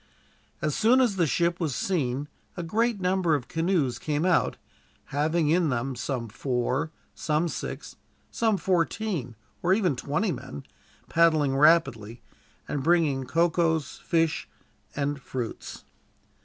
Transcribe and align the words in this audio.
As 0.63 0.73
soon 0.75 0.99
as 0.99 1.15
the 1.15 1.27
ship 1.27 1.59
was 1.59 1.75
seen 1.75 2.27
a 2.57 2.63
great 2.63 2.99
number 2.99 3.35
of 3.35 3.47
canoes 3.47 3.99
came 3.99 4.25
out, 4.25 4.57
having 5.13 5.49
in 5.49 5.69
them 5.69 5.95
some 5.95 6.27
four, 6.27 6.89
some 7.13 7.47
six, 7.47 7.97
some 8.31 8.57
fourteen, 8.57 9.35
or 9.61 9.75
even 9.75 9.95
twenty 9.95 10.31
men, 10.31 10.63
paddling 11.07 11.55
rapidly 11.55 12.23
and 12.67 12.81
bringing 12.81 13.25
cocoas, 13.25 13.99
fish, 14.03 14.49
and 14.95 15.21
fruits. 15.21 15.83